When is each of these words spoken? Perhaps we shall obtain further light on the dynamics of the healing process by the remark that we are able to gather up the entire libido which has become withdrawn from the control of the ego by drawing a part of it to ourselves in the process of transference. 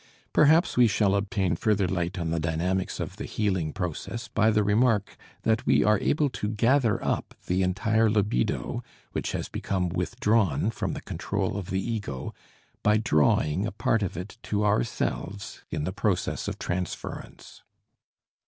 Perhaps 0.33 0.77
we 0.77 0.87
shall 0.87 1.13
obtain 1.13 1.55
further 1.55 1.87
light 1.87 2.17
on 2.17 2.31
the 2.31 2.39
dynamics 2.39 2.99
of 2.99 3.17
the 3.17 3.25
healing 3.25 3.71
process 3.71 4.27
by 4.27 4.49
the 4.49 4.63
remark 4.63 5.15
that 5.43 5.63
we 5.67 5.83
are 5.83 5.99
able 5.99 6.27
to 6.27 6.47
gather 6.49 7.05
up 7.05 7.35
the 7.45 7.61
entire 7.61 8.09
libido 8.09 8.83
which 9.11 9.33
has 9.33 9.47
become 9.47 9.89
withdrawn 9.89 10.71
from 10.71 10.93
the 10.93 11.01
control 11.01 11.55
of 11.55 11.69
the 11.69 11.87
ego 11.87 12.33
by 12.81 12.97
drawing 12.97 13.67
a 13.67 13.71
part 13.71 14.01
of 14.01 14.17
it 14.17 14.39
to 14.41 14.65
ourselves 14.65 15.61
in 15.69 15.83
the 15.83 15.93
process 15.93 16.47
of 16.47 16.57
transference. 16.57 17.61